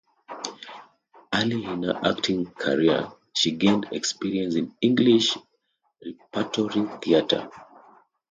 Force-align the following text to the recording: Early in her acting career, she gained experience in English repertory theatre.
Early 1.31 1.63
in 1.63 1.83
her 1.83 1.99
acting 2.03 2.47
career, 2.47 3.11
she 3.35 3.51
gained 3.51 3.89
experience 3.91 4.55
in 4.55 4.73
English 4.81 5.37
repertory 6.03 6.87
theatre. 7.03 7.51